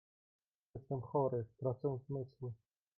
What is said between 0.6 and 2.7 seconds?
"Jestem chory, tracę zmysły!"